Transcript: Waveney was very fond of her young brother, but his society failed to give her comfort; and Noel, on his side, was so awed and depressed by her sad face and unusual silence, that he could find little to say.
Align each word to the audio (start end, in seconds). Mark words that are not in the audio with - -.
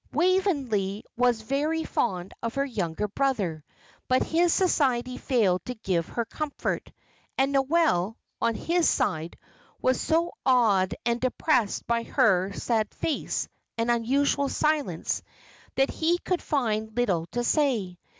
Waveney 0.11 1.03
was 1.15 1.41
very 1.43 1.83
fond 1.83 2.33
of 2.41 2.55
her 2.55 2.65
young 2.65 2.95
brother, 3.13 3.63
but 4.07 4.23
his 4.23 4.51
society 4.51 5.15
failed 5.19 5.63
to 5.65 5.75
give 5.75 6.07
her 6.07 6.25
comfort; 6.25 6.91
and 7.37 7.51
Noel, 7.51 8.17
on 8.41 8.55
his 8.55 8.89
side, 8.89 9.37
was 9.79 10.01
so 10.01 10.31
awed 10.43 10.95
and 11.05 11.21
depressed 11.21 11.85
by 11.85 12.01
her 12.01 12.51
sad 12.51 12.91
face 12.95 13.47
and 13.77 13.91
unusual 13.91 14.49
silence, 14.49 15.21
that 15.75 15.91
he 15.91 16.17
could 16.17 16.41
find 16.41 16.97
little 16.97 17.27
to 17.27 17.43
say. 17.43 17.99